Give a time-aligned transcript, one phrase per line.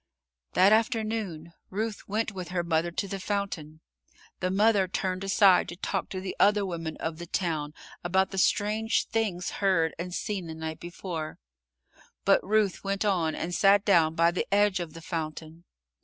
[0.53, 3.81] That afternoon, Ruth went with her mother to the fountain.
[4.39, 8.39] The mother turned aside to talk to the other women of the town about the
[8.39, 11.37] strange things heard and seen the night before,
[12.25, 15.65] but Ruth went on and sat down by the edge of the fountain.